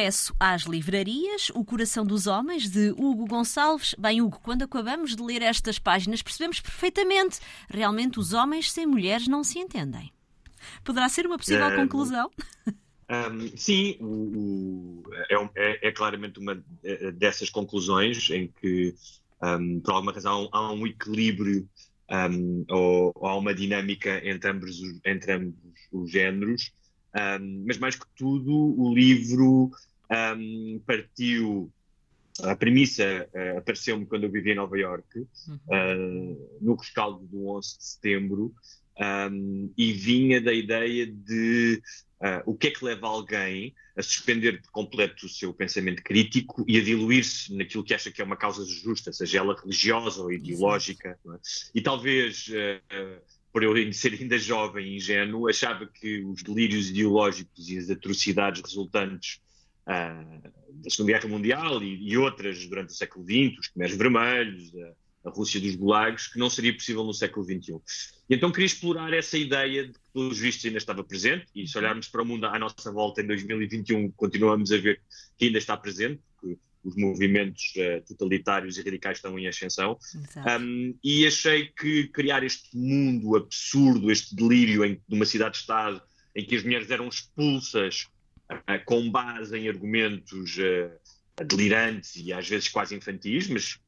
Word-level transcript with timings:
Regresso 0.00 0.34
às 0.40 0.62
livrarias, 0.62 1.50
O 1.54 1.62
Coração 1.62 2.06
dos 2.06 2.26
Homens, 2.26 2.70
de 2.70 2.90
Hugo 2.92 3.26
Gonçalves. 3.26 3.94
Bem, 3.98 4.22
Hugo, 4.22 4.40
quando 4.42 4.62
acabamos 4.62 5.14
de 5.14 5.22
ler 5.22 5.42
estas 5.42 5.78
páginas, 5.78 6.22
percebemos 6.22 6.58
perfeitamente. 6.58 7.38
Realmente, 7.68 8.18
os 8.18 8.32
homens 8.32 8.72
sem 8.72 8.86
mulheres 8.86 9.28
não 9.28 9.44
se 9.44 9.58
entendem. 9.58 10.10
Poderá 10.82 11.06
ser 11.10 11.26
uma 11.26 11.36
possível 11.36 11.66
É, 11.66 11.76
conclusão? 11.76 12.30
Um, 13.10 13.54
sim, 13.58 13.98
o- 14.00 15.02
o- 15.02 15.02
é, 15.28 15.34
é- 15.56 15.88
é 15.88 15.92
claramente 15.92 16.40
uma 16.40 16.64
eh, 16.82 17.12
dessas 17.12 17.50
conclusões 17.50 18.30
em 18.30 18.48
que, 18.58 18.94
um, 19.42 19.80
por 19.80 19.92
alguma 19.92 20.12
razão, 20.12 20.48
há 20.50 20.72
um 20.72 20.86
equilíbrio 20.86 21.68
um, 22.10 22.64
ou, 22.70 23.12
ou 23.14 23.28
há 23.28 23.36
uma 23.36 23.52
dinâmica 23.54 24.26
entre 24.26 24.50
ambos, 24.50 24.80
os- 24.80 24.98
entre 25.04 25.32
ambos 25.34 25.54
os 25.92 26.10
géneros, 26.10 26.72
Um, 27.12 27.64
mas 27.66 27.76
mais 27.76 27.96
que 27.96 28.06
tudo, 28.16 28.52
o 28.80 28.94
livro 28.94 29.68
um, 30.10 30.80
partiu. 30.86 31.72
A 32.42 32.56
premissa 32.56 33.28
eh, 33.34 33.58
apareceu-me 33.58 34.06
quando 34.06 34.24
eu 34.24 34.30
vivia 34.30 34.52
em 34.52 34.56
Nova 34.56 34.78
Iorque, 34.78 35.26
Uhum. 35.46 35.58
uh, 35.66 36.58
no 36.60 36.74
rescaldo 36.74 37.26
do 37.26 37.48
11 37.48 37.76
de 37.76 37.84
setembro, 37.84 38.54
um, 39.30 39.70
e 39.76 39.92
vinha 39.92 40.40
da 40.40 40.52
ideia 40.52 41.06
de 41.06 41.82
uh, 42.20 42.42
o 42.46 42.54
que 42.54 42.68
é 42.68 42.70
que 42.70 42.84
leva 42.84 43.06
alguém 43.06 43.74
a 43.96 44.02
suspender 44.02 44.62
por 44.62 44.70
completo 44.70 45.26
o 45.26 45.28
seu 45.28 45.52
pensamento 45.52 46.02
crítico 46.02 46.64
e 46.66 46.78
a 46.78 46.82
diluir-se 46.82 47.54
naquilo 47.54 47.84
que 47.84 47.92
acha 47.92 48.10
que 48.10 48.22
é 48.22 48.24
uma 48.24 48.36
causa 48.36 48.64
justa, 48.64 49.12
seja 49.12 49.38
ela 49.38 49.58
religiosa 49.60 50.22
ou 50.22 50.32
ideológica. 50.32 51.18
é? 51.26 51.38
E 51.74 51.82
talvez, 51.82 52.48
uh, 52.48 52.52
uh, 52.96 53.20
por 53.52 53.62
eu 53.62 53.92
ser 53.92 54.14
ainda 54.14 54.38
jovem 54.38 54.86
e 54.86 54.96
ingênuo, 54.96 55.48
achava 55.48 55.86
que 55.86 56.24
os 56.24 56.42
delírios 56.42 56.88
ideológicos 56.88 57.68
e 57.68 57.76
as 57.76 57.90
atrocidades 57.90 58.62
resultantes 58.62 59.36
uh, 59.36 59.49
da 59.90 60.90
Segunda 60.90 61.12
Guerra 61.12 61.28
Mundial 61.28 61.82
e, 61.82 62.10
e 62.10 62.16
outras 62.16 62.66
durante 62.66 62.90
o 62.90 62.96
século 62.96 63.24
XX, 63.24 63.58
os 63.58 63.68
Khmeres 63.68 63.96
Vermelhos, 63.96 64.72
a, 64.74 65.28
a 65.28 65.30
Rússia 65.30 65.60
dos 65.60 65.74
Gulags, 65.74 66.28
que 66.28 66.38
não 66.38 66.48
seria 66.48 66.72
possível 66.72 67.04
no 67.04 67.12
século 67.12 67.44
XXI. 67.44 67.80
E 68.28 68.34
então 68.34 68.50
queria 68.50 68.66
explorar 68.66 69.12
essa 69.12 69.36
ideia 69.36 69.86
de 69.86 69.92
que, 69.92 70.00
pelos 70.12 70.38
vistos, 70.38 70.64
ainda 70.64 70.78
estava 70.78 71.04
presente, 71.04 71.46
e 71.54 71.66
se 71.66 71.76
olharmos 71.76 72.08
para 72.08 72.22
o 72.22 72.24
mundo 72.24 72.46
à 72.46 72.58
nossa 72.58 72.90
volta 72.92 73.20
em 73.20 73.26
2021, 73.26 74.10
continuamos 74.12 74.72
a 74.72 74.78
ver 74.78 75.00
que 75.36 75.46
ainda 75.46 75.58
está 75.58 75.76
presente, 75.76 76.20
porque 76.40 76.58
os 76.82 76.96
movimentos 76.96 77.74
uh, 77.76 78.02
totalitários 78.06 78.78
e 78.78 78.82
radicais 78.82 79.18
estão 79.18 79.38
em 79.38 79.46
ascensão. 79.46 79.98
Um, 80.58 80.94
e 81.04 81.26
achei 81.26 81.66
que 81.66 82.08
criar 82.08 82.42
este 82.42 82.74
mundo 82.74 83.36
absurdo, 83.36 84.10
este 84.10 84.34
delírio 84.34 84.84
em, 84.84 84.94
de 85.06 85.14
uma 85.14 85.26
cidade-estado 85.26 86.00
em 86.34 86.44
que 86.44 86.56
as 86.56 86.62
mulheres 86.62 86.90
eram 86.90 87.08
expulsas 87.08 88.06
com 88.84 89.10
base 89.10 89.56
em 89.56 89.68
argumentos 89.68 90.56
uh, 90.58 91.44
delirantes 91.44 92.16
e 92.16 92.32
às 92.32 92.48
vezes 92.48 92.68
quase 92.68 92.94
infantis, 92.94 93.48
mas 93.48 93.78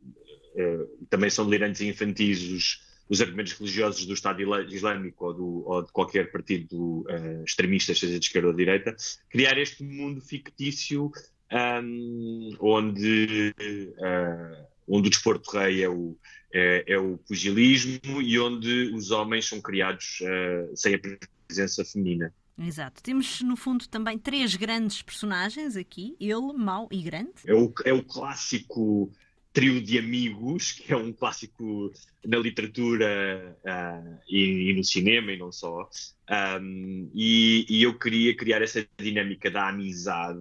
uh, 0.54 1.06
também 1.08 1.30
são 1.30 1.44
delirantes 1.44 1.80
e 1.80 1.88
infantis 1.88 2.42
os, 2.42 2.80
os 3.08 3.20
argumentos 3.20 3.52
religiosos 3.52 4.06
do 4.06 4.14
Estado 4.14 4.42
Islâmico 4.70 5.26
ou, 5.26 5.34
do, 5.34 5.68
ou 5.68 5.82
de 5.82 5.92
qualquer 5.92 6.30
partido 6.30 7.04
extremista, 7.44 7.94
seja 7.94 8.18
de 8.18 8.24
esquerda 8.24 8.48
ou 8.48 8.54
de 8.54 8.64
direita, 8.64 8.96
criar 9.28 9.58
este 9.58 9.84
mundo 9.84 10.20
fictício 10.20 11.10
um, 11.52 12.56
onde, 12.60 13.54
uh, 13.58 14.66
onde 14.88 15.08
o 15.08 15.10
desporto 15.10 15.50
rei 15.50 15.82
é 15.82 15.88
o, 15.88 16.16
é, 16.52 16.84
é, 16.86 16.98
o 16.98 17.18
pugilismo 17.18 18.22
e 18.22 18.38
onde 18.38 18.90
os 18.94 19.10
homens 19.10 19.48
são 19.48 19.60
criados 19.60 20.20
uh, 20.22 20.76
sem 20.76 20.94
a 20.94 21.00
presença 21.46 21.84
feminina. 21.84 22.32
Exato. 22.58 23.02
Temos, 23.02 23.40
no 23.42 23.56
fundo, 23.56 23.88
também 23.88 24.18
três 24.18 24.54
grandes 24.54 25.02
personagens 25.02 25.76
aqui: 25.76 26.16
ele, 26.20 26.52
mau 26.52 26.88
e 26.90 27.02
grande. 27.02 27.30
É 27.46 27.54
o, 27.54 27.72
é 27.84 27.92
o 27.92 28.02
clássico 28.04 29.10
trio 29.52 29.82
de 29.82 29.98
amigos, 29.98 30.72
que 30.72 30.92
é 30.92 30.96
um 30.96 31.12
clássico 31.12 31.92
na 32.24 32.38
literatura 32.38 33.56
uh, 33.62 34.18
e, 34.28 34.70
e, 34.70 34.74
no 34.74 34.82
cinema 34.82 35.32
e 35.32 35.38
não 35.38 35.52
só. 35.52 35.88
Um, 36.60 37.10
e, 37.14 37.66
e, 37.68 37.82
eu 37.82 37.98
queria 37.98 38.34
criar 38.34 38.62
essa 38.62 38.86
dinâmica 38.98 39.50
da 39.50 39.68
amizade, 39.68 40.38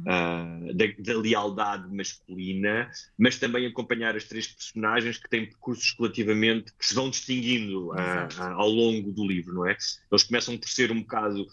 uh, 0.00 0.74
da, 0.74 0.86
da, 0.98 1.18
lealdade 1.18 1.94
masculina, 1.94 2.90
mas 3.16 3.38
também 3.38 3.66
acompanhar 3.66 4.16
as 4.16 4.24
três 4.24 4.48
personagens 4.48 5.18
que 5.18 5.28
têm 5.28 5.46
percursos 5.46 5.94
relativamente 5.96 6.72
que 6.76 6.84
se 6.84 6.94
vão 6.94 7.10
distinguindo 7.10 7.90
uh, 7.90 8.42
ao 8.56 8.68
longo 8.68 9.12
do 9.12 9.24
livro, 9.24 9.54
não 9.54 9.66
é? 9.66 9.76
Eles 10.10 10.24
começam 10.24 10.58
por 10.58 10.68
ser 10.68 10.90
um 10.90 11.00
bocado 11.00 11.46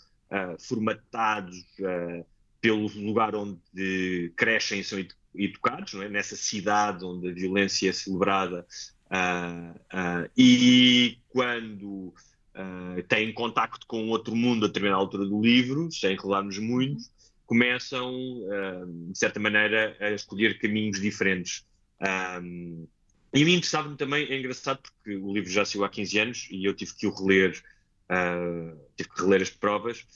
formatados 0.59 1.55
pelo 2.59 2.87
lugar 2.87 3.35
onde 3.35 4.33
crescem 4.35 4.79
e 4.79 4.83
são 4.83 4.97
educados, 4.97 5.24
não 5.93 6.03
é? 6.03 6.09
nessa 6.09 6.35
cidade 6.35 7.03
onde 7.05 7.29
a 7.29 7.33
violência 7.33 7.89
é 7.89 7.93
celebrada 7.93 8.65
uh, 9.11 9.79
uh, 9.93 10.29
e 10.37 11.17
quando 11.29 12.13
uh, 12.55 13.03
têm 13.07 13.33
contacto 13.33 13.85
com 13.87 14.09
outro 14.09 14.35
mundo 14.35 14.65
a 14.65 14.67
determinada 14.67 15.01
altura 15.01 15.25
do 15.25 15.41
livro, 15.41 15.91
sem 15.91 16.13
enrolarmos 16.13 16.57
muito, 16.57 17.03
começam, 17.45 18.11
de 19.11 19.19
certa 19.19 19.39
maneira, 19.39 19.95
a 19.99 20.09
escolher 20.09 20.57
caminhos 20.57 20.99
diferentes. 20.99 21.63
Um, 22.41 22.87
e 23.31 23.43
a 23.43 23.45
mim 23.45 23.53
interessava-me 23.53 23.95
também, 23.95 24.25
é 24.25 24.39
engraçado 24.39 24.79
porque 24.81 25.15
o 25.15 25.31
livro 25.31 25.51
já 25.51 25.63
saiu 25.63 25.83
há 25.83 25.89
15 25.89 26.19
anos 26.19 26.47
e 26.49 26.65
eu 26.65 26.73
tive 26.73 26.95
que 26.95 27.05
o 27.05 27.13
reler, 27.13 27.51
tive 28.97 29.09
que 29.09 29.21
reler 29.21 29.43
as 29.43 29.51
provas, 29.51 30.07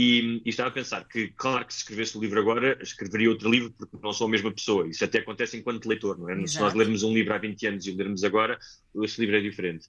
e, 0.00 0.40
e, 0.44 0.48
estava 0.48 0.68
a 0.68 0.72
pensar 0.72 1.08
que, 1.08 1.26
claro 1.36 1.66
que 1.66 1.74
se 1.74 1.80
escrevesse 1.80 2.16
o 2.16 2.20
livro 2.20 2.38
agora, 2.38 2.78
escreveria 2.80 3.30
outro 3.30 3.50
livro 3.50 3.72
porque 3.76 3.96
não 4.00 4.12
sou 4.12 4.28
a 4.28 4.30
mesma 4.30 4.52
pessoa. 4.52 4.86
Isso 4.86 5.04
até 5.04 5.18
acontece 5.18 5.56
enquanto 5.56 5.86
leitor, 5.86 6.16
não 6.16 6.30
é? 6.30 6.34
Exato. 6.34 6.50
Se 6.50 6.60
nós 6.60 6.74
lermos 6.74 7.02
um 7.02 7.12
livro 7.12 7.34
há 7.34 7.38
20 7.38 7.66
anos 7.66 7.84
e 7.84 7.90
o 7.90 7.96
lermos 7.96 8.22
agora, 8.22 8.56
esse 9.02 9.20
livro 9.20 9.36
é 9.36 9.40
diferente. 9.40 9.88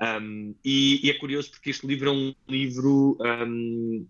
Um, 0.00 0.54
e, 0.64 1.06
e, 1.06 1.10
é 1.10 1.12
curioso 1.12 1.50
porque 1.50 1.68
este 1.68 1.86
livro 1.86 2.08
é 2.08 2.10
um 2.10 2.34
livro 2.48 3.18
um, 3.20 4.06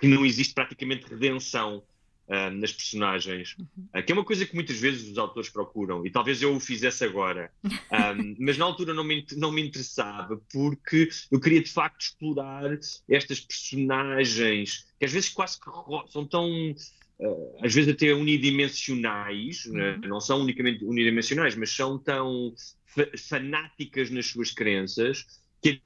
que 0.00 0.06
não 0.06 0.24
existe 0.24 0.54
praticamente 0.54 1.06
redenção 1.06 1.82
um, 2.28 2.50
nas 2.58 2.72
personagens, 2.72 3.56
uhum. 3.58 4.02
que 4.02 4.12
é 4.12 4.14
uma 4.14 4.24
coisa 4.24 4.44
que 4.44 4.54
muitas 4.54 4.78
vezes 4.78 5.10
os 5.10 5.18
autores 5.18 5.48
procuram, 5.48 6.04
e 6.04 6.10
talvez 6.10 6.42
eu 6.42 6.54
o 6.54 6.60
fizesse 6.60 7.04
agora, 7.04 7.50
mas 8.38 8.58
na 8.58 8.64
altura 8.64 8.92
não 8.92 9.04
me, 9.04 9.24
não 9.36 9.52
me 9.52 9.62
interessava, 9.62 10.40
porque 10.52 11.08
eu 11.30 11.40
queria 11.40 11.62
de 11.62 11.70
facto 11.70 12.00
explorar 12.00 12.78
estas 13.08 13.40
personagens 13.40 14.86
que 14.98 15.04
às 15.04 15.12
vezes 15.12 15.28
quase 15.28 15.58
que 15.60 15.70
são 16.12 16.26
tão. 16.26 16.74
Uh, 17.18 17.64
às 17.64 17.72
vezes 17.72 17.94
até 17.94 18.12
unidimensionais, 18.12 19.64
uhum. 19.64 19.72
né? 19.72 19.98
não 20.06 20.20
são 20.20 20.42
unicamente 20.42 20.84
unidimensionais, 20.84 21.56
mas 21.56 21.74
são 21.74 21.98
tão 21.98 22.54
fanáticas 23.16 24.10
nas 24.10 24.26
suas 24.26 24.50
crenças 24.50 25.24
que 25.62 25.70
é 25.70 25.80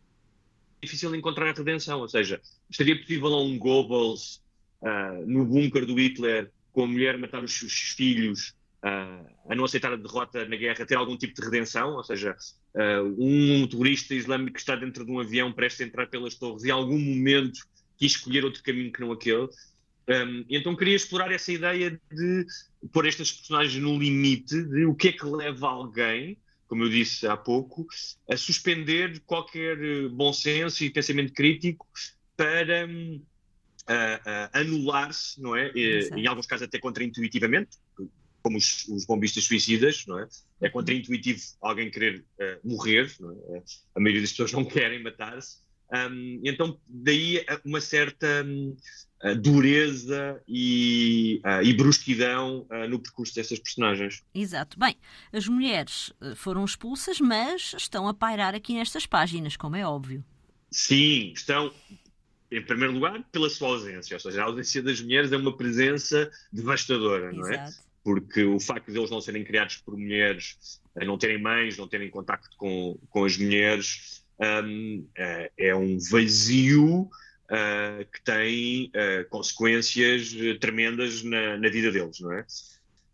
difícil 0.82 1.14
encontrar 1.14 1.50
a 1.50 1.52
redenção. 1.52 2.00
Ou 2.00 2.08
seja, 2.08 2.40
estaria 2.68 2.98
possível 2.98 3.28
a 3.28 3.42
um 3.42 3.56
Goebbels 3.58 4.42
uh, 4.82 5.26
no 5.26 5.44
bunker 5.44 5.86
do 5.86 5.94
Hitler 5.94 6.50
com 6.72 6.84
a 6.84 6.86
mulher 6.86 7.18
matar 7.18 7.42
os 7.42 7.52
seus 7.52 7.72
filhos 7.72 8.54
uh, 8.84 9.26
a 9.48 9.54
não 9.54 9.64
aceitar 9.64 9.92
a 9.92 9.96
derrota 9.96 10.44
na 10.46 10.56
guerra 10.56 10.86
ter 10.86 10.96
algum 10.96 11.16
tipo 11.16 11.34
de 11.34 11.42
redenção? 11.42 11.94
Ou 11.94 12.04
seja, 12.04 12.36
um 13.18 13.66
terrorista 13.66 14.14
islâmico 14.14 14.54
que 14.54 14.60
está 14.60 14.76
dentro 14.76 15.04
de 15.04 15.10
um 15.10 15.18
avião 15.18 15.52
prestes 15.52 15.80
a 15.80 15.84
entrar 15.88 16.06
pelas 16.06 16.36
torres 16.36 16.64
em 16.64 16.70
algum 16.70 16.98
momento 16.98 17.60
quis 18.00 18.12
escolher 18.12 18.44
outro 18.44 18.62
caminho 18.62 18.90
que 18.90 19.00
não 19.00 19.12
aquele. 19.12 19.48
Um, 20.08 20.44
então 20.48 20.74
queria 20.74 20.96
explorar 20.96 21.30
essa 21.30 21.52
ideia 21.52 21.90
de 22.10 22.46
pôr 22.92 23.06
estas 23.06 23.30
personagens 23.30 23.80
no 23.80 23.96
limite 23.96 24.60
de 24.64 24.86
o 24.86 24.94
que 24.94 25.08
é 25.08 25.12
que 25.12 25.24
leva 25.24 25.68
alguém, 25.68 26.36
como 26.66 26.84
eu 26.84 26.88
disse 26.88 27.26
há 27.26 27.36
pouco, 27.36 27.86
a 28.28 28.36
suspender 28.36 29.20
qualquer 29.26 30.08
bom 30.08 30.32
senso 30.32 30.82
e 30.82 30.90
pensamento 30.90 31.32
crítico 31.32 31.86
para 32.36 32.86
um, 32.86 33.22
uh, 33.90 34.50
anular-se, 34.52 35.40
não 35.40 35.56
é? 35.56 35.70
E, 35.74 36.08
em 36.16 36.26
alguns 36.26 36.46
casos 36.46 36.66
até 36.66 36.78
contraintuitivamente, 36.78 37.78
como 38.42 38.56
os, 38.56 38.86
os, 38.88 39.04
bombistas 39.04 39.44
suicidas, 39.44 40.04
não 40.06 40.18
é? 40.18 40.28
É 40.60 40.68
contraintuitivo 40.68 41.40
alguém 41.60 41.90
querer 41.90 42.24
uh, 42.40 42.68
morrer, 42.68 43.10
é? 43.54 43.62
A 43.94 44.00
maioria 44.00 44.22
das 44.22 44.30
pessoas 44.30 44.52
não 44.52 44.64
querem 44.66 45.02
matar-se. 45.02 45.58
Um, 45.92 46.40
então, 46.44 46.78
daí 46.86 47.44
uma 47.64 47.80
certa 47.80 48.44
um, 48.44 48.76
dureza 49.40 50.40
e, 50.46 51.42
uh, 51.44 51.62
e 51.64 51.72
brusquidão 51.74 52.66
uh, 52.70 52.88
no 52.88 53.00
percurso 53.00 53.34
dessas 53.34 53.58
personagens. 53.58 54.22
Exato. 54.32 54.78
Bem, 54.78 54.96
as 55.32 55.48
mulheres 55.48 56.12
foram 56.36 56.64
expulsas, 56.64 57.20
mas 57.20 57.74
estão 57.76 58.06
a 58.06 58.14
pairar 58.14 58.54
aqui 58.54 58.74
nestas 58.74 59.04
páginas, 59.04 59.56
como 59.56 59.76
é 59.76 59.84
óbvio. 59.84 60.24
Sim, 60.70 61.32
estão, 61.34 61.72
em 62.50 62.62
primeiro 62.62 62.92
lugar, 62.94 63.22
pela 63.30 63.48
sua 63.48 63.68
ausência. 63.68 64.14
Ou 64.14 64.20
seja, 64.20 64.42
a 64.42 64.46
ausência 64.46 64.82
das 64.82 65.00
mulheres 65.00 65.32
é 65.32 65.36
uma 65.36 65.56
presença 65.56 66.30
devastadora, 66.52 67.32
não 67.32 67.48
Exato. 67.48 67.70
é? 67.70 67.90
Porque 68.02 68.42
o 68.42 68.58
facto 68.58 68.90
de 68.90 68.98
eles 68.98 69.10
não 69.10 69.20
serem 69.20 69.44
criados 69.44 69.76
por 69.76 69.96
mulheres, 69.96 70.80
não 70.96 71.18
terem 71.18 71.40
mães, 71.40 71.76
não 71.76 71.86
terem 71.86 72.10
contacto 72.10 72.56
com, 72.56 72.98
com 73.10 73.24
as 73.24 73.36
mulheres, 73.36 74.24
um, 74.40 75.06
é 75.56 75.74
um 75.74 75.98
vazio 75.98 77.02
uh, 77.50 78.04
que 78.12 78.22
têm 78.22 78.86
uh, 78.86 79.28
consequências 79.28 80.34
tremendas 80.60 81.22
na, 81.22 81.58
na, 81.58 81.68
vida 81.68 81.92
deles, 81.92 82.20
não 82.20 82.32
é? 82.32 82.46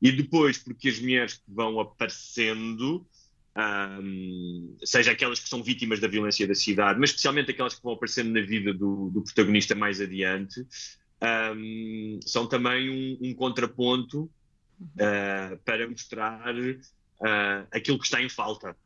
E 0.01 0.13
depois, 0.13 0.59
porque 0.59 0.89
as 0.89 1.01
mulheres 1.01 1.35
que 1.35 1.43
vão 1.49 1.81
aparecendo, 1.81 3.05
um, 3.57 4.77
seja 4.85 5.13
aquelas 5.13 5.41
que 5.41 5.49
são 5.49 5.63
vítimas 5.63 5.99
da 5.99 6.09
violência 6.09 6.47
da 6.47 6.55
cidade, 6.55 7.01
mas 7.01 7.11
especialmente 7.11 7.51
aquelas 7.51 7.75
que 7.75 7.83
vão 7.83 7.95
aparecendo 7.95 8.33
na 8.33 8.41
vida 8.45 8.73
do, 8.75 9.11
do 9.11 9.23
protagonista 9.23 9.75
mais 9.75 10.01
adiante, 10.01 10.67
um, 11.57 12.21
são 12.23 12.47
também 12.47 12.91
um, 12.91 13.31
um 13.31 13.35
contraponto 13.35 14.31
uh, 14.81 15.57
para 15.65 15.89
mostrar 15.89 16.55
uh, 16.55 17.67
aquilo 17.73 17.99
que 17.99 18.05
está 18.05 18.23
em 18.23 18.29
falta 18.29 18.77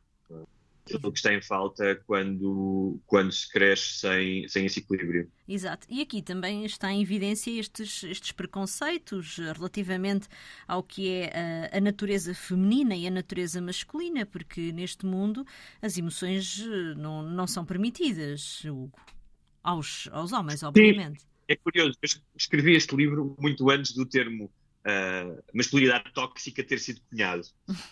aquilo 0.85 1.11
que 1.11 1.19
está 1.19 1.33
em 1.33 1.41
falta 1.41 1.95
quando, 2.05 2.99
quando 3.05 3.31
se 3.31 3.49
cresce 3.49 3.99
sem, 3.99 4.47
sem 4.47 4.65
esse 4.65 4.79
equilíbrio. 4.79 5.29
Exato. 5.47 5.87
E 5.89 6.01
aqui 6.01 6.21
também 6.21 6.65
está 6.65 6.91
em 6.91 7.01
evidência 7.01 7.51
estes, 7.51 8.03
estes 8.03 8.31
preconceitos 8.31 9.37
relativamente 9.37 10.27
ao 10.67 10.81
que 10.83 11.09
é 11.09 11.69
a, 11.73 11.77
a, 11.77 11.81
natureza 11.81 12.33
feminina 12.33 12.95
e 12.95 13.07
a 13.07 13.11
natureza 13.11 13.61
masculina, 13.61 14.25
porque 14.25 14.71
neste 14.71 15.05
mundo 15.05 15.45
as 15.81 15.97
emoções 15.97 16.61
eh, 16.61 16.95
não, 16.95 17.23
não 17.23 17.47
são 17.47 17.65
permitidas, 17.65 18.63
Hugo. 18.65 18.99
Aos, 19.63 20.09
aos 20.11 20.31
homens, 20.31 20.63
obviamente. 20.63 21.21
Sim. 21.21 21.27
É 21.47 21.55
curioso, 21.55 21.97
eu 22.01 22.09
escrevi 22.35 22.75
este 22.75 22.95
livro 22.95 23.35
muito 23.37 23.69
antes 23.69 23.93
do 23.93 24.05
termo 24.05 24.49
uh, 24.85 25.43
masculinidade 25.53 26.11
tóxica 26.13 26.63
ter 26.63 26.79
sido 26.79 27.01
cunhado. 27.09 27.43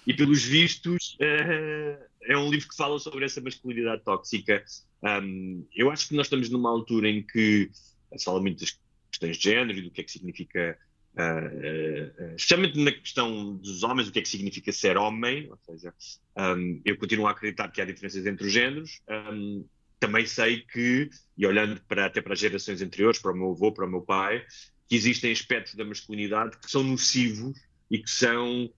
E 0.06 0.14
pelos 0.14 0.44
vistos, 0.44 1.18
uh, 1.22 2.04
é 2.24 2.38
um 2.38 2.50
livro 2.50 2.68
que 2.68 2.76
fala 2.76 3.00
sobre 3.00 3.26
essa 3.26 3.42
masculinidade 3.42 4.04
tóxica. 4.04 4.64
Um, 5.04 5.66
eu 5.74 5.90
acho 5.90 6.08
que 6.08 6.16
nós 6.16 6.28
estamos 6.28 6.50
numa 6.50 6.70
altura 6.70 7.10
em 7.10 7.24
que 7.24 7.70
se 8.18 8.26
fala 8.26 8.42
muito 8.42 8.60
das 8.60 8.78
questões 9.12 9.38
de 9.38 9.44
género 9.44 9.80
e 9.80 9.82
do 9.84 9.92
que 9.92 10.02
é 10.02 10.04
que 10.04 10.12
significa, 10.12 10.78
uh, 11.14 12.36
especialmente 12.36 12.78
na 12.80 12.92
questão 12.92 13.56
dos 13.56 13.84
homens, 13.84 14.08
o 14.08 14.12
que 14.12 14.20
é 14.20 14.22
que 14.22 14.30
significa 14.30 14.72
ser 14.72 14.98
homem, 14.98 15.50
ou 15.50 15.58
seja, 15.66 15.94
um, 16.38 16.82
eu 16.84 16.98
continuo 16.98 17.28
a 17.28 17.32
acreditar 17.32 17.70
que 17.70 17.82
há 17.82 17.86
diferenças 17.86 18.26
entre 18.26 18.46
os 18.46 18.52
géneros. 18.52 19.02
Um, 19.10 19.66
também 20.00 20.26
sei 20.26 20.62
que, 20.62 21.10
e 21.38 21.46
olhando 21.46 21.82
para, 21.82 22.06
até 22.06 22.22
para 22.22 22.34
as 22.34 22.40
gerações 22.40 22.82
anteriores, 22.82 23.20
para 23.20 23.34
o 23.34 23.36
meu 23.36 23.52
avô, 23.52 23.72
para 23.72 23.86
o 23.86 23.90
meu 23.90 24.02
pai, 24.02 24.46
que 24.90 24.96
existem 24.96 25.32
aspectos 25.32 25.76
da 25.76 25.86
masculinidade 25.86 26.58
que 26.58 26.70
são 26.70 26.84
nocivos 26.84 27.56
e 27.92 28.00
que 28.00 28.10
são 28.10 28.70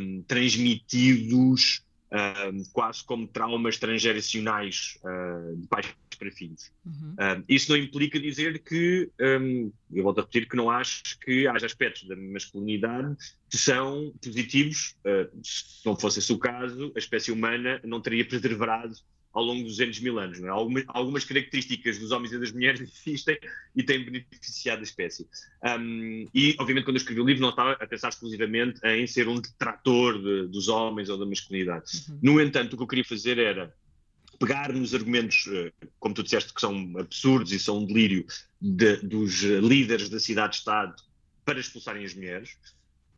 um, 0.00 0.22
transmitidos 0.22 1.82
um, 2.10 2.62
quase 2.72 3.04
como 3.04 3.26
traumas 3.26 3.76
transgeracionais 3.76 4.98
uh, 5.02 5.56
de 5.56 5.66
pais 5.66 5.86
para 6.18 6.30
filhos. 6.32 6.72
Uhum. 6.84 7.14
Um, 7.14 7.44
isso 7.48 7.70
não 7.70 7.78
implica 7.78 8.18
dizer 8.18 8.60
que, 8.60 9.10
eu 9.18 10.02
volto 10.02 10.18
a 10.18 10.22
repetir, 10.22 10.48
que 10.48 10.56
não 10.56 10.70
acho 10.70 11.18
que 11.20 11.46
haja 11.46 11.66
aspectos 11.66 12.08
da 12.08 12.16
masculinidade 12.16 13.14
que 13.50 13.56
são 13.56 14.12
positivos. 14.22 14.96
Uh, 15.04 15.28
se 15.42 15.84
não 15.84 15.96
fosse 15.96 16.18
esse 16.20 16.32
o 16.32 16.38
caso, 16.38 16.92
a 16.96 16.98
espécie 16.98 17.30
humana 17.30 17.80
não 17.84 18.00
teria 18.00 18.24
preservado 18.24 18.94
ao 19.32 19.42
longo 19.42 19.64
dos 19.64 19.80
anos 19.80 20.00
mil 20.00 20.18
anos. 20.18 20.40
É? 20.40 20.48
Algumas, 20.48 20.84
algumas, 20.88 21.24
características 21.24 21.98
dos 21.98 22.10
homens 22.10 22.32
e 22.32 22.38
das 22.38 22.52
mulheres 22.52 22.80
existem 23.06 23.38
e 23.74 23.82
têm 23.82 24.04
beneficiado 24.04 24.78
da 24.78 24.84
espécie. 24.84 25.26
Um, 25.78 26.26
e, 26.34 26.56
obviamente, 26.58 26.84
quando 26.84 26.96
eu 26.96 27.00
escrevi 27.00 27.20
o 27.20 27.26
livro, 27.26 27.42
não 27.42 27.50
estava 27.50 27.72
a 27.72 27.86
pensar 27.86 28.08
exclusivamente 28.08 28.80
em 28.84 29.06
ser 29.06 29.28
um 29.28 29.40
detrator 29.40 30.20
de, 30.20 30.48
dos 30.48 30.68
homens 30.68 31.08
ou 31.08 31.18
da 31.18 31.26
masculinidade. 31.26 31.84
Uhum. 32.08 32.18
No 32.22 32.40
entanto, 32.40 32.72
o 32.72 32.76
que 32.76 32.82
eu 32.82 32.88
queria 32.88 33.04
fazer 33.04 33.38
era 33.38 33.74
pegar 34.38 34.72
nos 34.72 34.94
argumentos, 34.94 35.46
eh, 35.48 35.72
como 35.98 36.14
tu 36.14 36.22
disseste, 36.22 36.54
que 36.54 36.60
são 36.60 36.92
absurdos 36.96 37.52
e 37.52 37.58
são 37.58 37.78
um 37.78 37.86
delírio 37.86 38.24
de, 38.60 38.96
dos 38.98 39.42
líderes 39.42 40.08
da 40.08 40.20
cidade-estado 40.20 40.94
para 41.44 41.58
expulsarem 41.58 42.04
as 42.04 42.14
mulheres. 42.14 42.56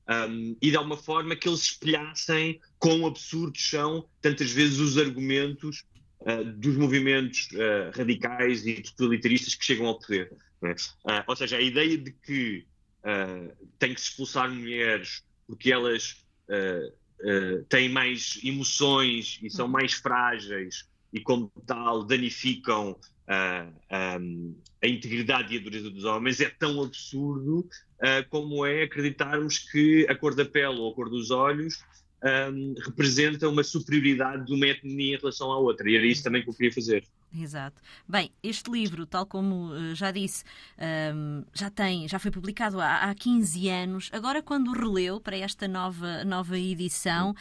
Um, 0.09 0.57
e 0.61 0.71
de 0.71 0.77
alguma 0.77 0.97
forma 0.97 1.37
que 1.37 1.49
eles 1.49 1.61
espelhassem 1.61 2.61
quão 2.81 3.07
absurdos 3.07 3.63
são 3.63 4.05
tantas 4.21 4.51
vezes 4.51 4.79
os 4.79 4.99
argumentos 4.99 5.85
uh, 6.21 6.45
dos 6.45 6.77
movimentos 6.77 7.49
uh, 7.53 7.97
radicais 7.97 8.67
e 8.67 8.75
totalitaristas 8.83 9.55
que 9.55 9.65
chegam 9.65 9.87
ao 9.87 9.99
poder. 9.99 10.33
É? 10.63 10.71
Uh, 10.73 11.25
ou 11.27 11.37
seja, 11.37 11.57
a 11.57 11.61
ideia 11.61 11.97
de 11.97 12.13
que 12.13 12.67
tem 13.79 13.95
que 13.95 14.01
se 14.01 14.09
expulsar 14.09 14.51
mulheres 14.51 15.25
porque 15.47 15.73
elas 15.73 16.23
têm 17.71 17.89
mais 17.89 18.39
emoções 18.45 19.39
e 19.43 19.49
são 19.49 19.67
mais 19.67 19.95
frágeis 19.95 20.87
e, 21.11 21.19
como 21.19 21.51
tal, 21.67 22.05
danificam 22.05 22.95
um, 23.27 24.55
a 24.83 24.87
integridade 24.87 25.55
e 25.55 25.59
a 25.59 25.63
dureza 25.63 25.89
dos 25.89 26.05
homens 26.05 26.43
é 26.43 26.51
tão 26.51 26.83
absurdo 26.83 27.67
como 28.29 28.67
é 28.67 28.83
acreditarmos 28.83 29.61
que 29.61 30.07
a 30.07 30.15
cor 30.15 30.35
da 30.35 30.45
pele 30.45 30.79
ou 30.79 30.93
a 30.93 30.95
cor 30.95 31.09
dos 31.09 31.31
olhos 31.31 31.83
um, 32.23 32.75
representa 32.85 33.49
uma 33.49 33.63
superioridade 33.63 34.47
de 34.47 34.53
uma 34.53 34.67
etnia 34.67 35.15
em 35.15 35.19
relação 35.19 35.51
à 35.51 35.59
outra. 35.59 35.89
E 35.91 35.97
era 35.97 36.07
isso 36.07 36.23
também 36.23 36.43
que 36.43 36.49
eu 36.49 36.55
queria 36.55 36.73
fazer. 36.73 37.05
Exato. 37.35 37.81
Bem, 38.09 38.33
este 38.43 38.71
livro, 38.71 39.07
tal 39.07 39.25
como 39.25 39.73
uh, 39.73 39.95
já 39.95 40.11
disse, 40.11 40.45
um, 41.15 41.45
já 41.55 41.71
tem, 41.71 42.09
já 42.09 42.19
foi 42.19 42.31
publicado 42.31 42.81
há, 42.81 43.09
há 43.09 43.15
15 43.15 43.69
anos. 43.69 44.11
Agora, 44.13 44.43
quando 44.43 44.73
releu 44.73 45.21
para 45.21 45.37
esta 45.37 45.69
nova, 45.69 46.25
nova 46.25 46.59
edição, 46.59 47.35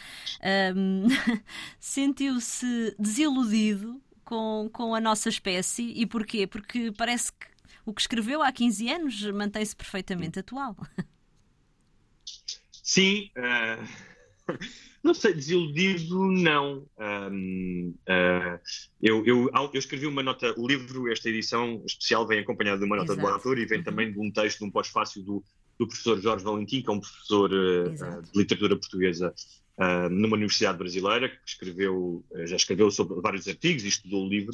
um, 0.76 1.08
sentiu-se 1.78 2.94
desiludido 2.98 4.00
com, 4.24 4.70
com 4.72 4.94
a 4.94 5.00
nossa 5.00 5.28
espécie. 5.28 5.92
E 5.96 6.06
porquê? 6.06 6.46
Porque 6.46 6.92
parece 6.96 7.32
que 7.32 7.50
o 7.84 7.92
que 7.92 8.00
escreveu 8.00 8.42
há 8.42 8.52
15 8.52 8.88
anos 8.90 9.22
mantém-se 9.32 9.74
perfeitamente 9.74 10.38
atual. 10.38 10.76
Sim. 12.82 13.30
Uh 13.36 14.09
não 15.02 15.14
sei, 15.14 15.34
desiludido, 15.34 16.26
não. 16.26 16.86
Um, 16.98 17.94
uh, 18.08 18.58
eu, 19.00 19.24
eu, 19.26 19.50
eu, 19.52 19.78
escrevi 19.78 20.06
uma 20.06 20.22
nota, 20.22 20.54
o 20.58 20.66
livro, 20.66 21.10
esta 21.10 21.28
edição 21.28 21.82
especial, 21.86 22.26
vem 22.26 22.40
acompanhado 22.40 22.80
de 22.80 22.86
uma 22.86 22.96
nota 22.96 23.12
Exato. 23.12 23.26
do 23.26 23.32
autor 23.32 23.58
e 23.58 23.66
vem 23.66 23.78
uhum. 23.78 23.84
também 23.84 24.12
de 24.12 24.18
um 24.18 24.30
texto, 24.30 24.58
de 24.58 24.64
um 24.64 24.70
pós-fácil 24.70 25.22
do, 25.22 25.44
do 25.78 25.86
professor 25.86 26.20
Jorge 26.20 26.44
Valentim, 26.44 26.82
que 26.82 26.90
é 26.90 26.92
um 26.92 27.00
professor 27.00 27.50
uh, 27.52 28.22
de 28.22 28.38
literatura 28.38 28.76
portuguesa 28.76 29.34
uh, 29.78 30.08
numa 30.10 30.36
universidade 30.36 30.78
brasileira, 30.78 31.28
que 31.28 31.38
escreveu, 31.46 32.24
já 32.44 32.56
escreveu 32.56 32.90
sobre 32.90 33.20
vários 33.20 33.48
artigos 33.48 33.84
e 33.84 33.88
estudou 33.88 34.26
o 34.26 34.28
livro, 34.28 34.52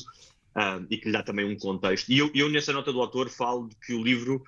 e 0.89 0.97
que 0.97 1.07
lhe 1.07 1.13
dá 1.13 1.23
também 1.23 1.45
um 1.45 1.55
contexto. 1.55 2.11
E 2.11 2.17
eu, 2.17 2.31
eu, 2.35 2.49
nessa 2.49 2.73
nota 2.73 2.91
do 2.91 3.03
autor, 3.03 3.29
falo 3.29 3.69
de 3.69 3.77
que 3.77 3.93
o 3.93 4.03
livro 4.03 4.43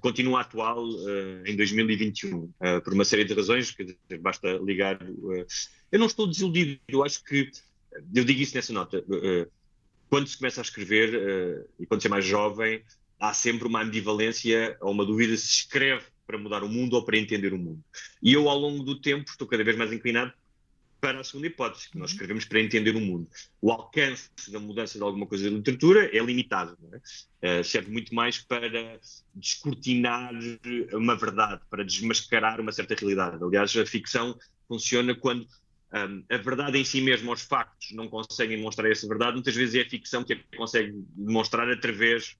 continua 0.00 0.40
atual 0.40 0.84
uh, 0.84 1.46
em 1.46 1.56
2021, 1.56 2.36
uh, 2.36 2.54
eh, 2.60 2.80
por 2.80 2.92
uma 2.92 3.04
série 3.04 3.24
de 3.24 3.34
razões, 3.34 3.70
que 3.70 3.96
basta 4.18 4.58
ligar. 4.58 4.98
eu 5.92 5.98
não 5.98 6.06
estou 6.06 6.26
desiludido, 6.26 6.80
eu 6.88 7.04
acho 7.04 7.22
que, 7.24 7.50
eu 8.14 8.24
digo 8.24 8.40
isso 8.40 8.54
nessa 8.54 8.72
nota, 8.72 9.04
quando 10.08 10.26
se 10.26 10.36
começa 10.36 10.60
a 10.60 10.62
escrever 10.62 11.66
e 11.78 11.86
quando 11.86 12.00
se 12.00 12.06
é 12.06 12.10
mais 12.10 12.24
jovem, 12.24 12.82
há 13.18 13.32
sempre 13.32 13.68
uma 13.68 13.82
ambivalência 13.82 14.76
ou 14.80 14.92
uma 14.92 15.04
dúvida 15.04 15.36
se 15.36 15.46
escreve 15.46 16.04
para 16.26 16.38
mudar 16.38 16.62
o 16.62 16.68
mundo 16.68 16.94
ou 16.94 17.04
para 17.04 17.18
entender 17.18 17.52
o 17.52 17.58
mundo. 17.58 17.82
E 18.22 18.32
eu, 18.32 18.48
ao 18.48 18.58
longo 18.58 18.82
do 18.82 19.00
tempo, 19.00 19.30
estou 19.30 19.46
cada 19.46 19.64
vez 19.64 19.76
mais 19.76 19.92
inclinado 19.92 20.32
para 21.00 21.20
a 21.20 21.24
segunda 21.24 21.46
hipótese, 21.46 21.88
que 21.88 21.98
nós 21.98 22.10
uhum. 22.10 22.14
escrevemos 22.14 22.44
para 22.44 22.60
entender 22.60 22.94
o 22.94 23.00
mundo. 23.00 23.28
O 23.60 23.72
alcance 23.72 24.28
da 24.48 24.60
mudança 24.60 24.98
de 24.98 25.04
alguma 25.04 25.26
coisa 25.26 25.50
da 25.50 25.56
literatura 25.56 26.16
é 26.16 26.22
limitado. 26.22 26.76
É? 27.40 27.60
Uh, 27.60 27.64
serve 27.64 27.90
muito 27.90 28.14
mais 28.14 28.38
para 28.38 29.00
descortinar 29.34 30.32
uma 30.92 31.16
verdade, 31.16 31.62
para 31.70 31.84
desmascarar 31.84 32.60
uma 32.60 32.72
certa 32.72 32.94
realidade. 32.94 33.42
Aliás, 33.42 33.74
a 33.76 33.86
ficção 33.86 34.38
funciona 34.68 35.14
quando 35.14 35.46
um, 35.92 36.24
a 36.30 36.36
verdade 36.36 36.78
em 36.78 36.84
si 36.84 37.00
mesma, 37.00 37.32
os 37.32 37.42
factos, 37.42 37.92
não 37.92 38.08
conseguem 38.08 38.58
demonstrar 38.58 38.90
essa 38.90 39.08
verdade. 39.08 39.34
Muitas 39.34 39.54
vezes 39.54 39.74
é 39.74 39.80
a 39.80 39.88
ficção 39.88 40.22
que 40.22 40.34
a 40.34 40.56
consegue 40.56 40.92
demonstrar 41.16 41.68
através 41.70 42.36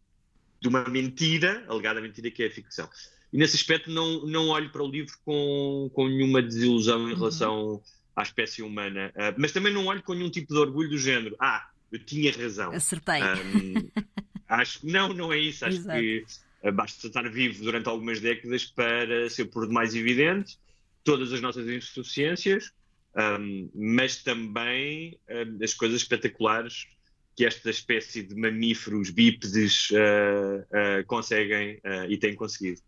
de 0.60 0.68
uma 0.68 0.84
mentira, 0.84 1.64
alegada 1.68 2.00
mentira, 2.00 2.30
que 2.30 2.42
é 2.42 2.46
a 2.46 2.50
ficção. 2.50 2.88
E 3.32 3.38
nesse 3.38 3.56
aspecto 3.56 3.90
não, 3.90 4.26
não 4.26 4.48
olho 4.48 4.70
para 4.70 4.82
o 4.82 4.90
livro 4.90 5.14
com, 5.24 5.90
com 5.94 6.08
nenhuma 6.08 6.42
desilusão 6.42 7.08
em 7.08 7.12
uhum. 7.12 7.18
relação... 7.18 7.66
Uhum 7.68 7.99
à 8.20 8.22
espécie 8.22 8.62
humana, 8.62 9.12
uh, 9.16 9.34
mas 9.36 9.52
também 9.52 9.72
não 9.72 9.86
olho 9.86 10.02
com 10.02 10.14
nenhum 10.14 10.30
tipo 10.30 10.52
de 10.52 10.58
orgulho 10.58 10.90
do 10.90 10.98
género. 10.98 11.36
Ah, 11.40 11.68
eu 11.90 11.98
tinha 11.98 12.32
razão. 12.32 12.72
Acertei. 12.72 13.20
Um, 13.22 13.90
acho 14.48 14.80
que 14.80 14.86
não, 14.86 15.12
não 15.12 15.32
é 15.32 15.38
isso. 15.38 15.64
Acho 15.64 15.78
Exato. 15.78 15.98
que 15.98 16.24
uh, 16.64 16.72
basta 16.72 17.06
estar 17.06 17.28
vivo 17.30 17.62
durante 17.62 17.88
algumas 17.88 18.20
décadas 18.20 18.66
para 18.66 19.28
ser 19.28 19.46
por 19.46 19.66
demais 19.66 19.94
evidente 19.94 20.58
todas 21.02 21.32
as 21.32 21.40
nossas 21.40 21.66
insuficiências, 21.66 22.72
um, 23.16 23.70
mas 23.74 24.22
também 24.22 25.18
um, 25.28 25.64
as 25.64 25.72
coisas 25.72 26.02
espetaculares 26.02 26.86
que 27.34 27.46
esta 27.46 27.70
espécie 27.70 28.22
de 28.22 28.34
mamíferos 28.34 29.08
bípedes 29.08 29.88
uh, 29.90 31.06
conseguem 31.06 31.80
e 32.06 32.18
têm 32.18 32.34
conseguido. 32.34 32.82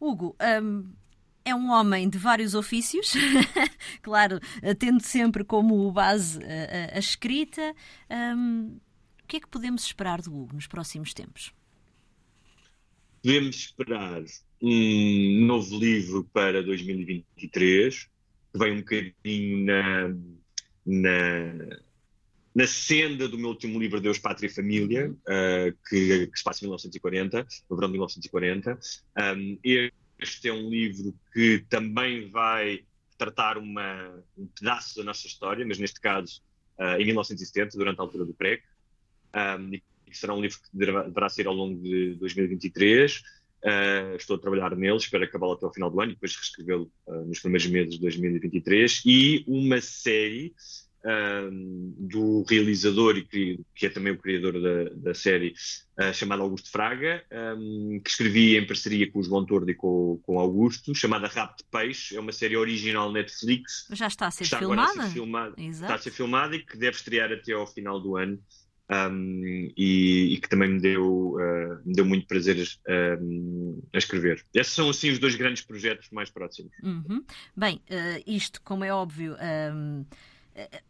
Hugo, 0.00 0.34
um, 0.62 0.90
é 1.44 1.54
um 1.54 1.70
homem 1.70 2.08
de 2.08 2.18
vários 2.18 2.54
ofícios, 2.54 3.14
claro, 4.02 4.38
tendo 4.78 5.02
sempre 5.02 5.44
como 5.44 5.90
base 5.90 6.38
a, 6.44 6.94
a, 6.94 6.96
a 6.96 6.98
escrita. 6.98 7.74
Um, 8.10 8.78
que 9.30 9.36
é 9.36 9.40
que 9.40 9.46
podemos 9.46 9.84
esperar 9.84 10.20
do 10.20 10.34
Hugo 10.34 10.56
nos 10.56 10.66
próximos 10.66 11.14
tempos? 11.14 11.52
Podemos 13.22 13.56
esperar 13.56 14.24
um 14.60 15.46
novo 15.46 15.78
livro 15.78 16.28
para 16.32 16.62
2023, 16.64 18.08
que 18.52 18.58
vem 18.58 18.72
um 18.72 18.78
bocadinho 18.78 19.64
na, 19.64 20.08
na, 20.84 21.78
na 22.52 22.66
senda 22.66 23.28
do 23.28 23.38
meu 23.38 23.50
último 23.50 23.78
livro, 23.78 24.00
Deus, 24.00 24.18
Pátria 24.18 24.48
e 24.48 24.52
Família, 24.52 25.10
uh, 25.12 25.78
que, 25.88 26.26
que, 26.26 26.36
se 26.36 26.42
passa 26.42 26.64
em 26.64 26.66
1940, 26.66 27.46
no 27.68 27.76
verão 27.76 27.88
de 27.88 27.92
1940. 27.92 28.80
Um, 29.16 29.58
este 30.22 30.48
é 30.48 30.52
um 30.52 30.68
livro 30.68 31.14
que 31.32 31.64
também 31.68 32.28
vai 32.28 32.84
tratar 33.16 33.58
uma, 33.58 34.24
um 34.36 34.46
pedaço 34.46 34.96
da 34.96 35.04
nossa 35.04 35.26
história, 35.26 35.64
mas 35.66 35.78
neste 35.78 36.00
caso 36.00 36.42
uh, 36.78 37.00
em 37.00 37.04
1970, 37.04 37.76
durante 37.76 37.98
a 37.98 38.02
altura 38.02 38.24
do 38.24 38.34
PREC, 38.34 38.62
um, 39.34 39.74
e 39.74 39.82
que 40.10 40.18
será 40.18 40.34
um 40.34 40.40
livro 40.40 40.58
que 40.58 40.68
deverá 40.72 41.28
ser 41.28 41.46
ao 41.46 41.54
longo 41.54 41.80
de 41.80 42.14
2023. 42.16 43.16
Uh, 43.16 43.22
ah, 43.62 44.16
estou 44.16 44.36
a 44.36 44.38
trabalhar 44.38 44.74
nele, 44.74 44.96
espero 44.96 45.22
acabá-lo 45.22 45.52
até 45.52 45.66
ao 45.66 45.72
final 45.72 45.90
do 45.90 46.00
ano 46.00 46.12
e 46.12 46.14
depois 46.14 46.34
reescrevê-lo 46.34 46.90
uh, 47.06 47.24
nos 47.26 47.38
primeiros 47.38 47.66
meses 47.68 47.94
de 47.94 48.00
2023. 48.00 49.02
E 49.04 49.44
uma 49.46 49.80
série 49.80 50.54
um, 51.04 51.94
do 51.98 52.44
realizador 52.48 53.16
e 53.16 53.24
que, 53.24 53.60
que, 53.74 53.86
é 53.86 53.88
também 53.88 54.12
o 54.12 54.18
criador 54.18 54.60
da, 54.60 54.90
da 54.94 55.14
série, 55.14 55.54
uh, 55.98 56.12
chamado 56.12 56.42
Augusto 56.42 56.70
Fraga, 56.70 57.24
um, 57.56 58.00
que 58.04 58.10
escrevi 58.10 58.56
em 58.56 58.66
parceria 58.66 59.10
com 59.10 59.18
o 59.18 59.22
João 59.22 59.44
Tordo 59.46 59.70
e 59.70 59.74
com, 59.74 60.20
com 60.22 60.38
Augusto, 60.38 60.94
chamada 60.94 61.28
Rap 61.28 61.56
de 61.56 61.64
Peixe. 61.70 62.16
É 62.16 62.20
uma 62.20 62.32
série 62.32 62.56
original 62.56 63.10
Netflix. 63.12 63.86
Já 63.92 64.06
está 64.06 64.26
a 64.26 64.30
ser 64.30 64.44
está 64.44 64.58
filmada. 64.58 65.02
A 65.02 65.06
ser 65.06 65.12
filmada 65.12 65.54
está 65.58 65.94
a 65.94 65.98
ser 65.98 66.10
filmada 66.10 66.56
e 66.56 66.64
que 66.64 66.76
deve 66.76 66.96
estrear 66.96 67.32
até 67.32 67.52
ao 67.52 67.66
final 67.66 68.00
do 68.00 68.16
ano. 68.16 68.38
Um, 68.92 69.70
e, 69.76 70.34
e, 70.34 70.40
que 70.40 70.48
também 70.48 70.68
me 70.68 70.80
deu, 70.80 71.34
uh, 71.34 71.80
me 71.84 71.94
deu 71.94 72.04
muito 72.04 72.26
prazer 72.26 72.56
uh, 72.58 73.88
a 73.94 73.98
escrever. 73.98 74.44
Esses 74.52 74.72
são, 74.72 74.90
assim, 74.90 75.12
os 75.12 75.20
dois 75.20 75.36
grandes 75.36 75.62
projetos 75.62 76.10
mais 76.10 76.28
próximos. 76.28 76.72
Uhum. 76.82 77.24
Bem, 77.56 77.76
uh, 77.88 78.20
isto, 78.26 78.60
como 78.62 78.82
é 78.82 78.92
óbvio, 78.92 79.36
um, 79.72 80.04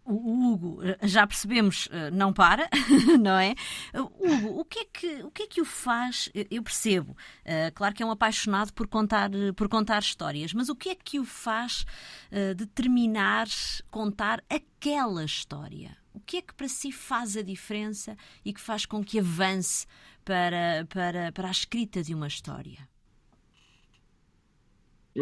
o 0.04 0.52
Hugo, 0.52 0.80
já 1.02 1.26
percebemos, 1.26 1.88
eh, 1.92 2.10
não 2.10 2.32
para, 2.32 2.68
não 3.20 3.38
é? 3.38 3.54
Hugo, 3.94 4.60
o 4.60 4.64
que 4.64 4.80
é 4.80 4.84
que 4.84 5.22
o, 5.22 5.30
que 5.30 5.42
é 5.44 5.46
que 5.46 5.60
o 5.60 5.64
faz? 5.64 6.30
Eu 6.50 6.62
percebo, 6.62 7.16
eh, 7.44 7.70
claro 7.70 7.94
que 7.94 8.02
é 8.02 8.06
um 8.06 8.10
apaixonado 8.10 8.72
por 8.72 8.86
contar, 8.88 9.30
por 9.56 9.68
contar 9.68 10.00
histórias, 10.00 10.52
mas 10.52 10.68
o 10.68 10.74
que 10.74 10.90
é 10.90 10.94
que 10.94 11.18
o 11.20 11.24
faz 11.24 11.84
eh, 12.30 12.54
determinar 12.54 13.46
contar 13.90 14.42
aquela 14.48 15.24
história? 15.24 15.96
O 16.12 16.20
que 16.20 16.38
é 16.38 16.42
que 16.42 16.54
para 16.54 16.68
si 16.68 16.90
faz 16.90 17.36
a 17.36 17.42
diferença 17.42 18.16
e 18.44 18.52
que 18.52 18.60
faz 18.60 18.84
com 18.84 19.04
que 19.04 19.20
avance 19.20 19.86
para, 20.24 20.84
para, 20.88 21.32
para 21.32 21.48
a 21.48 21.52
escrita 21.52 22.02
de 22.02 22.14
uma 22.14 22.26
história? 22.26 22.89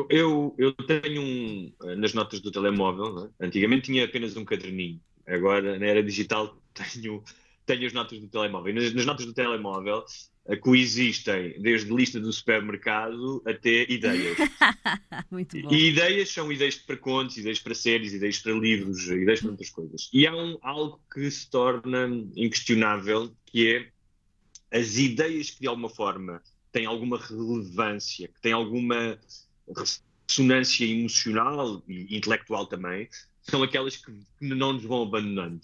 Eu, 0.09 0.55
eu, 0.59 0.73
tenho 0.73 1.23
um, 1.23 1.73
nas 1.97 2.15
notas 2.15 2.41
do 2.41 2.51
telemóvel, 2.51 3.33
é? 3.41 3.47
antigamente 3.47 3.87
tinha 3.87 4.05
apenas 4.05 4.37
um 4.37 4.45
caderninho, 4.45 5.01
agora 5.27 5.79
na 5.79 5.87
era 5.87 6.03
digital 6.03 6.61
tenho, 6.75 7.23
tenho 7.65 7.87
as 7.87 7.93
notas 7.93 8.19
do 8.19 8.29
telemóvel. 8.29 8.73
E 8.73 8.75
nas, 8.75 8.93
nas 8.93 9.07
notas 9.07 9.27
do 9.27 9.35
telemóvel 9.35 10.05
coexistem 10.57 11.61
desde 11.61 11.93
lista 11.95 12.19
do 12.19 12.33
supermercado 12.33 13.43
até 13.47 13.91
ideias. 13.91 14.39
Muito 15.31 15.61
bom. 15.61 15.69
E 15.71 15.91
ideias 15.91 16.31
são 16.31 16.51
ideias 16.51 16.77
para 16.77 16.97
contos, 16.97 17.37
ideias 17.37 17.59
para 17.59 17.75
séries, 17.75 18.15
ideias 18.15 18.39
para 18.39 18.53
livros, 18.53 19.07
ideias 19.09 19.41
para 19.41 19.49
muitas 19.49 19.71
coisas. 19.71 20.09
E 20.13 20.27
há 20.27 20.35
um, 20.35 20.57
algo 20.63 21.01
que 21.13 21.31
se 21.31 21.51
torna 21.51 22.09
inquestionável, 22.35 23.31
que 23.45 23.75
é 23.75 23.89
as 24.79 24.97
ideias 24.97 25.51
que 25.51 25.61
de 25.61 25.67
alguma 25.67 25.91
forma 25.91 26.43
têm 26.73 26.87
alguma 26.87 27.19
relevância, 27.19 28.29
que 28.29 28.41
têm 28.41 28.53
alguma 28.53 29.19
ressonância 29.77 30.85
emocional 30.85 31.83
e 31.89 32.17
intelectual 32.17 32.67
também, 32.67 33.09
são 33.43 33.63
aquelas 33.63 33.97
que, 33.97 34.13
não 34.41 34.75
nos 34.75 34.85
vão 34.85 35.03
abandonando 35.03 35.61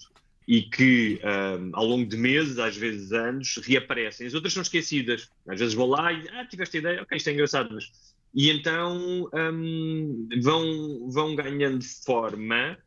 e 0.47 0.61
que 0.61 1.19
um, 1.23 1.71
ao 1.73 1.85
longo 1.85 2.05
de 2.05 2.17
meses, 2.17 2.59
às 2.59 2.77
vezes 2.77 3.11
anos, 3.11 3.57
reaparecem. 3.63 4.27
As 4.27 4.33
outras 4.33 4.53
são 4.53 4.61
esquecidas. 4.61 5.29
Às 5.47 5.59
vezes 5.59 5.73
vou 5.73 5.87
lá 5.87 6.13
e, 6.13 6.27
ah, 6.29 6.45
tiveste 6.45 6.77
ideia, 6.77 7.01
ok, 7.01 7.17
isto 7.17 7.29
é 7.29 7.33
engraçado, 7.33 7.73
mas... 7.73 7.91
E 8.33 8.51
então 8.51 9.29
um, 9.33 10.27
vão, 10.41 11.09
vão 11.09 11.35
ganhando 11.35 11.81
forma 12.03 12.77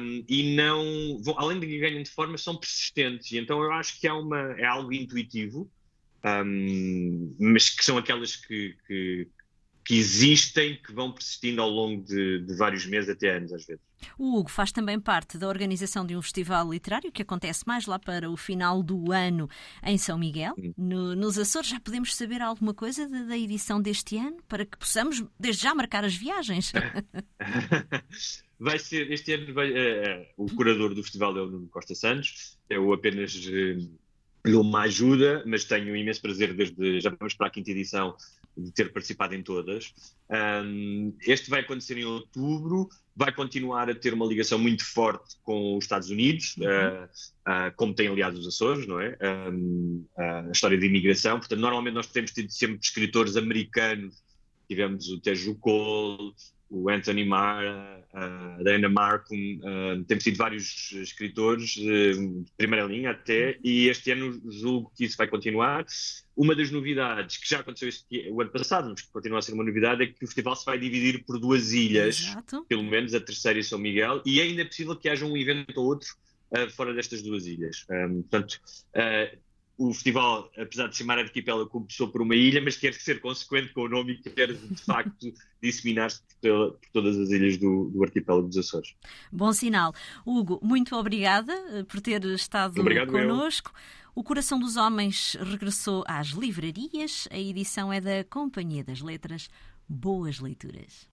um, 0.00 0.24
e 0.28 0.54
não, 0.54 1.20
vão, 1.22 1.34
além 1.38 1.60
de 1.60 1.78
ganhando 1.78 2.04
de 2.04 2.10
forma, 2.10 2.38
são 2.38 2.56
persistentes. 2.56 3.32
E 3.32 3.38
então 3.38 3.62
eu 3.62 3.72
acho 3.72 4.00
que 4.00 4.06
é, 4.06 4.12
uma, 4.12 4.52
é 4.52 4.64
algo 4.64 4.92
intuitivo, 4.92 5.70
um, 6.24 7.34
mas 7.38 7.68
que 7.68 7.84
são 7.84 7.98
aquelas 7.98 8.36
que, 8.36 8.76
que, 8.86 9.28
que 9.86 9.96
existem, 9.96 10.76
que 10.84 10.92
vão 10.92 11.12
persistindo 11.12 11.62
ao 11.62 11.70
longo 11.70 12.02
de, 12.02 12.40
de, 12.40 12.56
vários 12.56 12.84
meses, 12.86 13.08
até 13.08 13.36
anos, 13.36 13.52
às 13.52 13.64
vezes. 13.64 13.80
O 14.18 14.36
Hugo 14.36 14.50
faz 14.50 14.72
também 14.72 14.98
parte 14.98 15.38
da 15.38 15.46
organização 15.46 16.04
de 16.04 16.16
um 16.16 16.20
festival 16.20 16.68
literário 16.72 17.12
que 17.12 17.22
acontece 17.22 17.64
mais 17.64 17.86
lá 17.86 17.96
para 17.96 18.28
o 18.28 18.36
final 18.36 18.82
do 18.82 19.12
ano 19.12 19.48
em 19.84 19.96
São 19.96 20.18
Miguel. 20.18 20.56
No, 20.76 21.14
nos 21.14 21.38
Açores, 21.38 21.70
já 21.70 21.78
podemos 21.78 22.16
saber 22.16 22.42
alguma 22.42 22.74
coisa 22.74 23.08
da, 23.08 23.22
da, 23.22 23.38
edição 23.38 23.80
deste 23.80 24.18
ano 24.18 24.38
para 24.48 24.66
que 24.66 24.76
possamos, 24.76 25.22
desde 25.38 25.62
já, 25.62 25.72
marcar 25.72 26.04
as 26.04 26.16
viagens? 26.16 26.72
vai 28.58 28.80
ser, 28.80 29.08
este 29.12 29.34
ano, 29.34 29.54
vai, 29.54 29.72
é, 29.72 30.32
o 30.36 30.46
curador 30.46 30.96
do 30.96 31.02
festival 31.04 31.38
é 31.38 31.42
o 31.42 31.46
Nuno 31.46 31.68
Costa 31.68 31.94
Santos. 31.94 32.58
Eu 32.68 32.92
apenas 32.92 33.32
lhe 33.34 33.88
uma 34.56 34.82
ajuda, 34.82 35.44
mas 35.46 35.64
tenho 35.64 35.92
um 35.92 35.96
imenso 35.96 36.20
prazer 36.20 36.54
desde 36.54 37.00
já 37.00 37.10
vamos 37.10 37.34
para 37.34 37.46
a 37.46 37.50
quinta 37.50 37.70
edição 37.70 38.16
de 38.56 38.72
ter 38.72 38.92
participado 38.92 39.34
em 39.34 39.42
todas. 39.42 39.92
Um, 40.30 41.14
este 41.22 41.50
vai 41.50 41.60
acontecer 41.60 41.98
em 41.98 42.04
outubro, 42.04 42.88
vai 43.14 43.32
continuar 43.32 43.90
a 43.90 43.94
ter 43.94 44.14
uma 44.14 44.26
ligação 44.26 44.58
muito 44.58 44.84
forte 44.84 45.36
com 45.42 45.76
os 45.76 45.84
Estados 45.84 46.10
Unidos, 46.10 46.56
uhum. 46.56 46.66
uh, 46.66 47.04
uh, 47.04 47.76
como 47.76 47.94
tem 47.94 48.08
aliado 48.08 48.38
os 48.38 48.46
Açores, 48.46 48.86
não 48.86 49.00
é? 49.00 49.16
Um, 49.50 50.04
a 50.16 50.50
história 50.50 50.78
de 50.78 50.86
imigração. 50.86 51.38
Portanto, 51.38 51.60
normalmente 51.60 51.94
nós 51.94 52.06
temos 52.06 52.32
tido 52.32 52.50
sempre 52.50 52.78
escritores 52.82 53.36
americanos, 53.36 54.22
tivemos 54.68 55.08
o 55.08 55.20
Tejo 55.20 55.54
Cole, 55.56 56.32
o 56.68 56.90
Anthony 56.90 57.24
Marr, 57.24 57.64
a 58.12 58.58
Diana 58.62 58.88
Markham, 58.88 59.36
uh, 59.36 60.04
temos 60.04 60.24
tido 60.24 60.36
vários 60.36 60.90
escritores 60.92 61.76
uh, 61.76 62.42
de 62.42 62.52
primeira 62.56 62.86
linha 62.86 63.10
até, 63.10 63.58
e 63.62 63.88
este 63.88 64.10
ano 64.10 64.40
julgo 64.50 64.90
que 64.96 65.04
isso 65.04 65.16
vai 65.16 65.28
continuar. 65.28 65.84
Uma 66.36 66.54
das 66.54 66.70
novidades 66.70 67.36
que 67.36 67.48
já 67.48 67.60
aconteceu 67.60 67.88
este, 67.88 68.30
o 68.30 68.40
ano 68.40 68.50
passado, 68.50 68.88
mas 68.88 69.02
que 69.02 69.12
continua 69.12 69.38
a 69.38 69.42
ser 69.42 69.52
uma 69.52 69.64
novidade, 69.64 70.02
é 70.02 70.06
que 70.06 70.14
o 70.14 70.26
festival 70.26 70.56
se 70.56 70.64
vai 70.64 70.78
dividir 70.78 71.24
por 71.24 71.38
duas 71.38 71.72
ilhas, 71.72 72.20
Exato. 72.20 72.64
pelo 72.68 72.82
menos 72.82 73.14
a 73.14 73.20
terceira 73.20 73.58
e 73.58 73.64
São 73.64 73.78
Miguel, 73.78 74.22
e 74.24 74.40
é 74.40 74.44
ainda 74.44 74.62
é 74.62 74.64
possível 74.64 74.96
que 74.96 75.08
haja 75.08 75.24
um 75.24 75.36
evento 75.36 75.78
ou 75.78 75.86
outro 75.86 76.08
uh, 76.52 76.70
fora 76.70 76.92
destas 76.94 77.22
duas 77.22 77.46
ilhas. 77.46 77.84
Um, 77.90 78.22
portanto, 78.22 78.60
uh, 78.94 79.38
o 79.78 79.92
festival, 79.92 80.50
apesar 80.56 80.88
de 80.88 80.96
chamar 80.96 81.18
arquipélago, 81.18 81.68
começou 81.68 82.08
por 82.08 82.22
uma 82.22 82.34
ilha, 82.34 82.62
mas 82.62 82.76
quer 82.76 82.94
ser 82.94 83.20
consequente 83.20 83.72
com 83.72 83.82
o 83.82 83.88
nome 83.88 84.14
e 84.14 84.30
quer, 84.30 84.52
de 84.52 84.82
facto, 84.82 85.32
disseminar-se 85.62 86.22
por, 86.40 86.72
por, 86.72 86.88
todas 86.92 87.18
as 87.18 87.30
ilhas 87.30 87.58
do, 87.58 87.90
do, 87.90 88.02
arquipélago 88.02 88.48
dos 88.48 88.56
Açores. 88.56 88.94
Bom 89.30 89.52
sinal. 89.52 89.94
Hugo, 90.24 90.58
muito 90.62 90.96
obrigada 90.96 91.52
eh, 91.70 91.82
por 91.84 92.00
ter 92.00 92.24
estado 92.24 92.80
Obrigado, 92.80 93.12
connosco. 93.12 93.72
O 94.14 94.24
Coração 94.24 94.58
dos 94.58 94.76
Homens 94.76 95.36
regressou 95.38 96.02
às 96.08 96.28
livrarias. 96.28 97.28
A 97.30 97.38
edição 97.38 97.92
é 97.92 98.00
da 98.00 98.24
Companhia 98.24 98.82
das 98.82 99.02
Letras. 99.02 99.50
Boas 99.86 100.40
leituras. 100.40 101.06